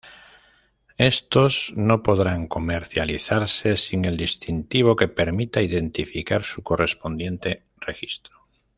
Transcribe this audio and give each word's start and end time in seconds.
Estos 0.97 1.71
no 1.75 2.01
podrán 2.01 2.47
comercializarse 2.47 3.77
sin 3.77 4.05
el 4.05 4.17
distintivo 4.17 4.95
que 4.95 5.07
permita 5.07 5.61
identificar 5.61 6.43
su 6.43 6.63
correspondiente 6.63 7.65
registro. 7.77 8.41